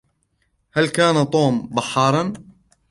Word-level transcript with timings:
هل 0.71 0.87
كان 0.89 1.29
توم 1.29 1.67
بحاراً؟ 1.67 2.33